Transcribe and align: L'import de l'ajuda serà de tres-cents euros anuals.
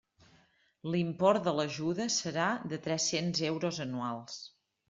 L'import 0.93 1.43
de 1.49 1.53
l'ajuda 1.59 2.09
serà 2.15 2.49
de 2.73 2.83
tres-cents 2.89 3.47
euros 3.51 3.83
anuals. 3.89 4.43